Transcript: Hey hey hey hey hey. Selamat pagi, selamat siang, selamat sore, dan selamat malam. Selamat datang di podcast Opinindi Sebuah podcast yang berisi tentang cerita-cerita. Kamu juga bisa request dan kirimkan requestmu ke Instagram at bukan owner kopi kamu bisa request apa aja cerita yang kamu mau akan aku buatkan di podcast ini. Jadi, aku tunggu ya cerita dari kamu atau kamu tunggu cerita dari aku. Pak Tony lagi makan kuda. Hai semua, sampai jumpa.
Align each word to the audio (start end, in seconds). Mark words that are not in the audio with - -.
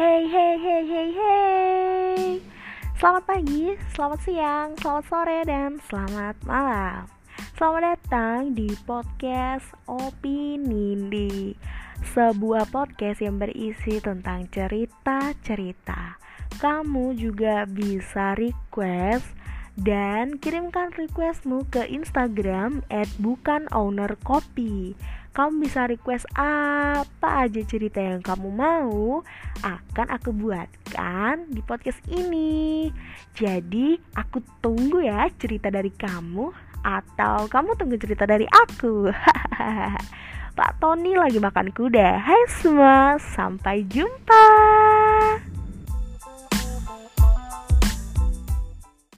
Hey 0.00 0.24
hey 0.32 0.56
hey 0.56 0.82
hey 0.88 1.10
hey. 1.12 2.40
Selamat 2.96 3.20
pagi, 3.20 3.76
selamat 3.92 4.20
siang, 4.24 4.68
selamat 4.80 5.04
sore, 5.12 5.38
dan 5.44 5.76
selamat 5.76 6.40
malam. 6.48 7.04
Selamat 7.52 7.82
datang 7.84 8.56
di 8.56 8.72
podcast 8.88 9.68
Opinindi 9.84 11.52
Sebuah 12.16 12.72
podcast 12.72 13.20
yang 13.20 13.36
berisi 13.36 14.00
tentang 14.00 14.48
cerita-cerita. 14.48 16.16
Kamu 16.48 17.12
juga 17.12 17.68
bisa 17.68 18.32
request 18.40 19.36
dan 19.78 20.40
kirimkan 20.42 20.90
requestmu 20.94 21.66
ke 21.70 21.86
Instagram 21.86 22.82
at 22.90 23.10
bukan 23.22 23.70
owner 23.70 24.18
kopi 24.24 24.94
kamu 25.30 25.62
bisa 25.62 25.86
request 25.86 26.26
apa 26.34 27.46
aja 27.46 27.62
cerita 27.62 28.02
yang 28.02 28.18
kamu 28.18 28.50
mau 28.50 29.22
akan 29.62 30.06
aku 30.10 30.34
buatkan 30.34 31.46
di 31.54 31.62
podcast 31.62 32.02
ini. 32.10 32.90
Jadi, 33.38 33.94
aku 34.18 34.42
tunggu 34.58 35.06
ya 35.06 35.30
cerita 35.38 35.70
dari 35.70 35.94
kamu 35.94 36.50
atau 36.82 37.46
kamu 37.46 37.78
tunggu 37.78 37.96
cerita 38.00 38.26
dari 38.26 38.46
aku. 38.50 39.06
Pak 40.58 40.82
Tony 40.82 41.14
lagi 41.14 41.38
makan 41.38 41.70
kuda. 41.70 42.18
Hai 42.18 42.42
semua, 42.50 43.14
sampai 43.22 43.86
jumpa. 43.86 44.69